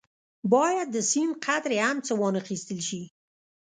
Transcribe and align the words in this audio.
باید 0.53 0.87
د 0.91 0.97
سپڼ 1.11 1.29
قدرې 1.45 1.77
هم 1.85 1.97
څه 2.07 2.13
وانه 2.19 2.37
اخیستل 2.43 2.79
شي. 2.87 3.01